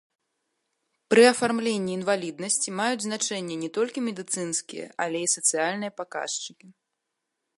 [1.13, 6.67] Пры афармленні інваліднасці маюць значэнне не толькі медыцынскія, але і сацыяльныя паказчыкі.